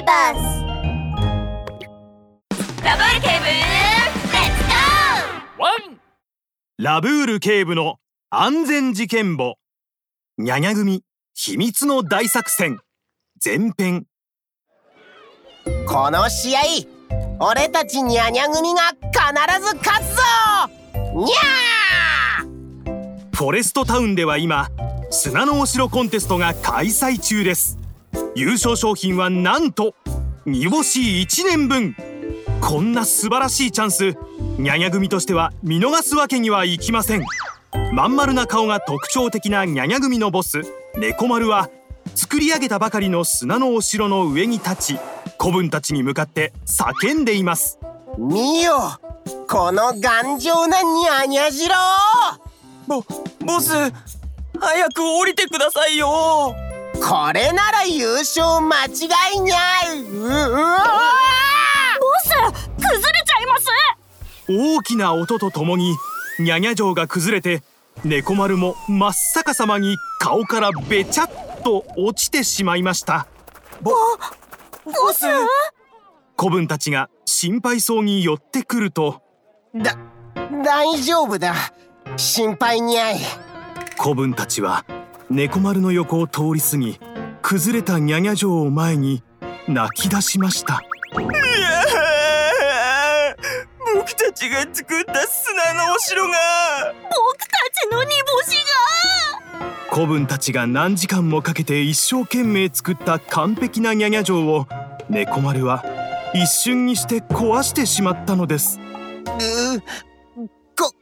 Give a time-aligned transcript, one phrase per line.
[0.00, 0.64] ーバス
[2.82, 6.00] ラブール警部レッツゴーワン
[6.78, 7.96] ラブール警部の
[8.30, 9.56] 安全事件簿。
[10.38, 11.02] ニャニャ組
[11.34, 12.80] 秘密の大作戦。
[13.44, 14.06] 前編。
[15.86, 16.60] この試合
[17.38, 20.22] 俺たちニャニャ組が必ず勝つぞ。
[21.14, 23.36] にゃー！
[23.36, 24.68] フォレストタウンでは今
[25.10, 27.79] 砂のお城コンテストが開催中です
[28.40, 29.94] 優勝賞品はなんと
[30.46, 31.94] 煮干し1年分。
[32.62, 34.16] こんな素晴らしいチャンス
[34.56, 37.24] ニャニャ組としては見逃すわけにはいきません。
[37.92, 40.62] まん丸な顔が特徴的なニャニャ組のボス
[40.96, 41.68] 猫丸は
[42.14, 44.98] 作り上げたばかりの砂のお城の上に立ち
[45.36, 47.78] 子分たちに向かって叫んでいます。
[48.16, 48.72] 見よ
[49.50, 51.74] この頑丈なニャニャ城。
[52.86, 53.04] ボ
[53.44, 53.74] ボス
[54.58, 56.54] 早く降りてくださいよ
[57.02, 58.88] これなら優勝間違
[59.36, 59.56] いにゃ
[59.92, 60.02] い。
[60.02, 60.28] うボ
[62.24, 62.28] ス
[62.76, 63.66] 崩れちゃいます？
[64.48, 65.96] 大きな音とともに
[66.38, 67.62] ニャニャ城が崩れて
[68.04, 71.30] 猫丸も真っ逆さまに顔からべちゃっ
[71.62, 73.26] と落ちてしまいました。
[73.80, 73.92] ボ
[74.84, 75.26] ボス
[76.36, 79.22] 子分たちが心配そうに寄ってくると。
[79.74, 79.96] だ
[80.64, 81.54] 大丈夫だ。
[82.16, 83.18] 心配にゃい。
[83.96, 84.84] 子分たちは
[85.30, 86.98] 猫丸の横を通り過ぎ
[87.40, 89.22] 崩れたニャニャ城を前に
[89.68, 90.80] 泣き出しました。
[93.94, 96.32] 僕たちが作った砂のお城が。
[97.10, 99.94] 僕たちの煮干しが。
[99.94, 104.66] 子分たちが何時間もかけて一生懸命作った完璧なニャニャ城を
[105.08, 105.84] 猫丸は
[106.34, 108.80] 一瞬にして壊してしまったのです。
[108.80, 109.80] う
[110.76, 110.92] こ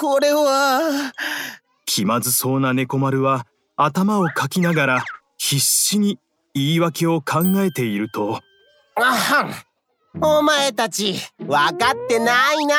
[0.00, 1.12] これは
[1.88, 5.04] 気まずそうな猫丸は頭をかきながら
[5.38, 6.18] 必死に
[6.52, 8.40] 言い訳を考えていると。
[8.96, 9.54] あはん
[10.20, 12.74] お前たち分かってないな。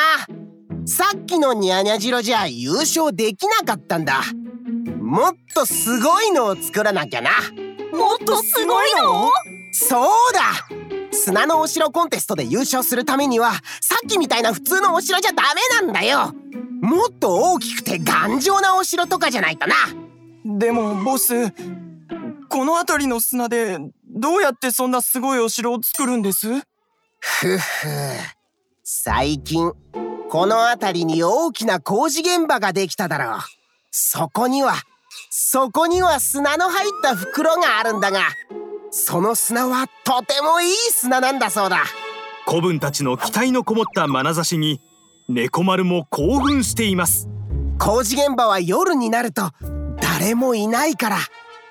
[0.86, 4.22] さっきのニャニャ城じゃ優勝できなかったんだ。
[5.00, 7.30] もっとすごいのを作らなきゃな。
[7.92, 9.28] もっとすごいの？
[9.72, 10.68] そうだ。
[11.12, 15.42] 砂のお城コンテストで優勝するためにはさっきみたいな普通のお城じゃダ
[15.82, 16.32] メなんだよ
[16.80, 19.74] もっと大きくて頑丈なお城とかじゃないとな。
[20.44, 21.50] でもボス
[22.48, 26.48] この辺りの砂でどうやってそんなすごいお城を作るんです？
[27.20, 27.58] ふふ。
[28.82, 29.72] 最近
[30.28, 33.40] この辺りに大きな工事現場ができただろう。
[33.90, 34.74] そこには
[35.28, 38.20] そこには砂の入った袋があるんだが
[38.90, 41.84] その砂はとてもいい砂なんだそうだ。
[42.46, 44.80] 子分たちの期待のこもった眼差しに
[45.32, 47.28] 猫丸も興奮しています。
[47.78, 49.52] 工事現場は夜になると
[50.00, 51.18] 誰もいないから。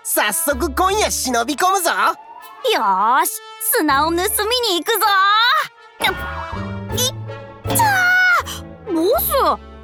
[0.01, 1.89] 早速今夜忍び込むぞ。
[1.91, 3.31] よーし
[3.77, 4.27] 砂を盗みに
[4.81, 5.05] 行くぞ。
[5.99, 9.29] いっちゃーボス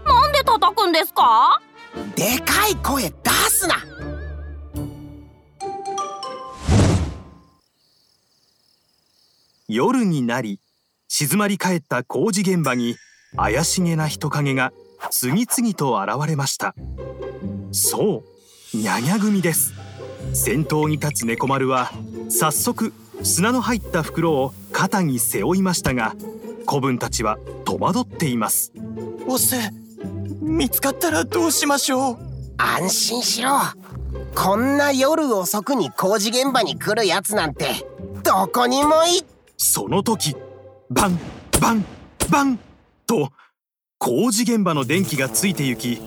[0.07, 1.59] なんで叩くんですか？
[2.15, 3.75] でかい声出すな。
[9.67, 10.61] 夜になり
[11.09, 12.95] 静まり返った工事現場に
[13.37, 14.73] 怪しげな人影が
[15.11, 16.75] 次々と現れました。
[17.71, 18.23] そ
[18.73, 19.73] うニャニャ組です。
[20.33, 21.91] 先頭に立つ猫丸は
[22.29, 26.15] 早速砂の入った袋を肩に背負いましたが
[26.65, 28.71] 子分たちは戸惑っています。
[29.25, 29.55] ボス
[30.41, 32.17] 見つかったらどうしましょう。
[32.57, 33.51] 安心しろ。
[34.35, 37.65] こんな夜遅くに工事現場に来るやつなんて
[38.23, 39.23] どこにもい
[39.57, 40.35] その時
[40.89, 41.19] バン
[41.61, 41.85] バン
[42.29, 42.59] バン
[43.05, 43.31] と
[43.97, 46.01] 工事現場の電気がついて行き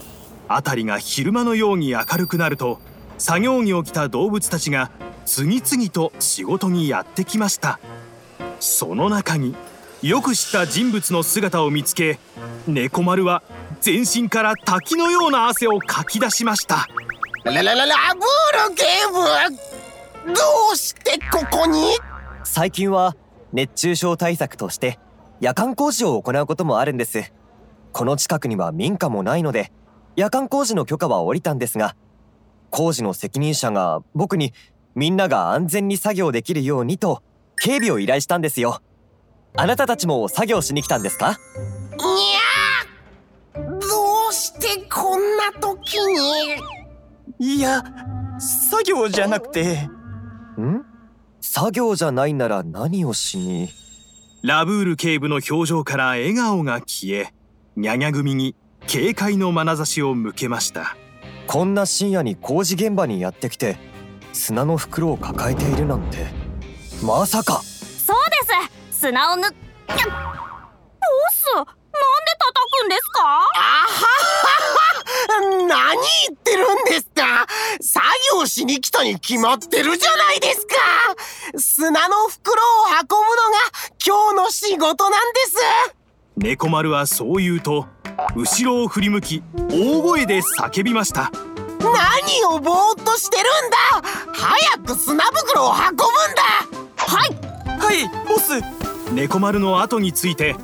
[0.48, 2.81] 辺りが昼間のように明るくなると
[3.19, 4.91] 作業着を着た動物たちが
[5.25, 7.81] 次々と仕事にやってきました。
[8.60, 9.54] その中に
[10.03, 12.19] よく知った人物の姿を見つけ
[12.66, 13.42] 猫丸は
[13.80, 16.86] 全身から滝のような汗をかき出しました。
[17.44, 18.84] ラララララブール警
[20.26, 20.41] 部ど
[20.72, 21.97] うしてここに？
[22.44, 23.16] 最近は
[23.53, 24.98] 熱中症対策として
[25.41, 27.33] 夜間工事を行うこともあるんです。
[27.93, 29.73] この近くには民家もないので
[30.17, 31.97] 夜間工事の許可は下りたんですが
[32.71, 34.53] 工事の責任者が僕に
[34.95, 37.23] みんなが安全に作業できるようにと
[37.61, 38.81] 警備を依頼したんですよ。
[39.57, 41.31] あなたたちも作業しに来たんですか？
[41.31, 43.79] にゃーど
[44.31, 45.99] うしてこんな時
[47.39, 47.57] に？
[47.57, 47.83] いや
[48.39, 49.89] 作業じゃなくて。
[50.61, 50.85] ん？
[51.41, 53.69] 作業じゃないなら何をしに？
[54.43, 57.35] ラブール警部の表情から笑顔が消え
[57.75, 58.55] ニャニャ組に
[58.87, 60.97] 警戒の眼差しを向けました。
[61.49, 63.79] こんな深夜に工事現場にやってきて
[64.33, 66.27] 砂の袋を抱えているなんて。
[67.03, 67.63] まさか！
[67.63, 68.37] そうで
[68.93, 69.01] す！
[69.01, 69.59] 砂をぬやボス
[71.55, 71.71] なんで
[72.39, 73.23] 叩くんですか？
[73.23, 73.45] あはは
[75.67, 75.95] は
[76.48, 77.47] ってるんですか？
[77.80, 80.74] 作業しに来たに決まってるじゃないですか！
[81.59, 82.65] 砂の袋を
[83.00, 83.59] 運ぶのが
[84.04, 85.56] 今日の仕事なんです。
[86.36, 87.86] 猫丸はそう言うと
[88.36, 91.30] 後ろを振り向き大声で叫びました。
[91.80, 93.77] 何をぼーっとしてるんだ！
[94.33, 96.06] 早く砂袋を運ぶんだ！
[96.97, 97.30] はい
[97.78, 98.60] はいボス。
[99.12, 100.54] 猫丸の後について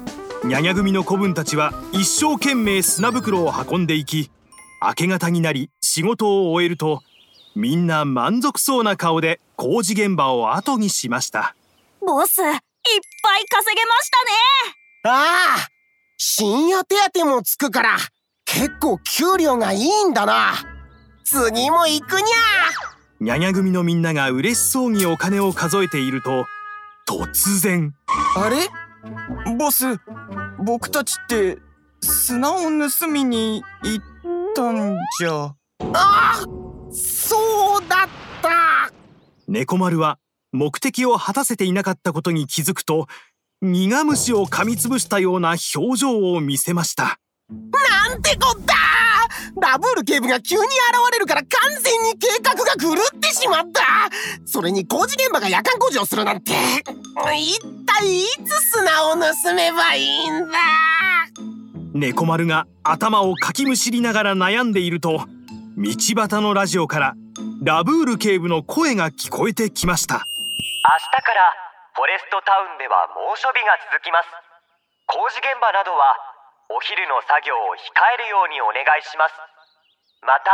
[0.45, 4.31] ニャニャ組の子分たちは一生懸命砂袋を運んでいき
[4.87, 7.03] 明け方になり仕事を終えると
[7.57, 11.57] みんな満足そうな顔で工事現場を後にしました。
[12.01, 15.15] ボスいっぱい稼げましたね。
[15.17, 15.69] ああ
[16.19, 17.97] 深夜手当もつくから
[18.45, 20.53] 結構給料がいいんだな。
[21.25, 22.27] 次も行くにゃ。
[23.21, 26.45] ニャニャ組のみんなが嬉しそうにお金を数えていると
[27.07, 27.95] 突然。
[28.37, 28.57] あれ？
[29.57, 29.99] ボス
[30.59, 31.59] 僕たちって
[32.03, 34.05] 砂を盗みに行っ
[34.55, 35.33] たんじゃ。
[35.35, 35.57] あ
[35.93, 36.45] あ
[36.91, 38.09] そうだっ
[38.43, 38.93] た。
[39.49, 40.19] 猫丸は
[40.53, 43.07] 目的を果たせていなかったことに気づくと
[43.61, 47.19] 苦虫を噛みつぶしたような表情を見せました。
[47.51, 48.75] なんてこった。
[49.61, 50.69] ラブール警部が急に現
[51.13, 51.51] れるから完
[51.83, 53.83] 全に計画が狂ってしまった。
[54.45, 56.53] それに工事現場が夜間工事をするなんて。
[57.37, 60.59] 一体いつ砂を盗めばいいんだ
[61.95, 65.31] 猫丸が頭をかきむしりながら悩んでいると
[65.79, 67.15] 道端のラジオから
[67.63, 70.27] ラブール警部の声が聞こえてきました。
[70.27, 70.91] 明
[71.23, 71.55] 日から
[71.95, 74.29] フォレストタウンでは猛暑日が続きます。
[75.07, 76.19] 工事現場などは
[76.75, 79.39] お昼の作業を控えるようにお願いします。
[80.27, 80.51] また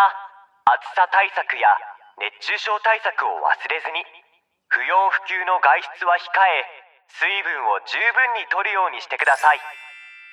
[0.77, 1.73] 暑さ対策や
[2.21, 4.05] 熱中症対策を忘れずに
[4.69, 6.69] 不要不急の外出は控え
[7.17, 9.90] 水分を十分に摂るようにしてください。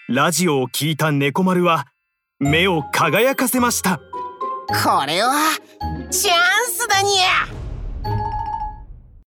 [0.10, 1.88] ラジオを聞いた猫丸は
[2.40, 3.98] 目を輝かせました。
[3.98, 5.58] これは
[6.10, 7.57] チャンスだにゃ。